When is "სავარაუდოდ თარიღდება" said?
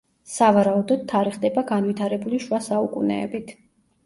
0.35-1.65